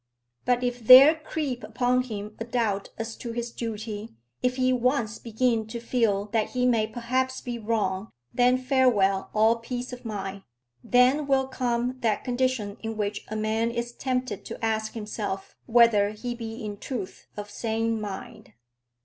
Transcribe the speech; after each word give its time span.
But 0.45 0.63
if 0.63 0.79
there 0.87 1.13
creep 1.13 1.63
upon 1.63 2.01
him 2.01 2.35
a 2.39 2.43
doubt 2.43 2.89
as 2.97 3.15
to 3.17 3.33
his 3.33 3.51
duty, 3.51 4.09
if 4.41 4.55
he 4.55 4.73
once 4.73 5.19
begin 5.19 5.67
to 5.67 5.79
feel 5.79 6.25
that 6.33 6.49
he 6.57 6.65
may 6.65 6.87
perhaps 6.87 7.39
be 7.39 7.59
wrong, 7.59 8.09
then 8.33 8.57
farewell 8.57 9.29
all 9.35 9.57
peace 9.57 9.93
of 9.93 10.03
mind, 10.03 10.41
then 10.83 11.27
will 11.27 11.45
come 11.45 11.99
that 11.99 12.23
condition 12.23 12.77
in 12.81 12.97
which 12.97 13.23
a 13.27 13.35
man 13.35 13.69
is 13.69 13.91
tempted 13.91 14.43
to 14.45 14.65
ask 14.65 14.93
himself 14.93 15.55
whether 15.67 16.09
he 16.09 16.33
be 16.33 16.65
in 16.65 16.77
truth 16.77 17.27
of 17.37 17.51
sane 17.51 18.01
mind. 18.01 18.53